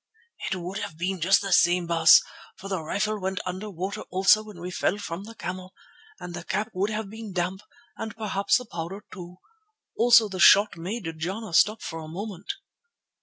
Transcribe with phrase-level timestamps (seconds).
[0.49, 2.23] "It would have been just the same, Baas,
[2.57, 5.75] for the rifle went under water also when we fell from the camel,
[6.19, 7.61] and the cap would have been damp,
[7.97, 9.37] and perhaps the powder too.
[9.95, 12.51] Also the shot made Jana stop for a moment."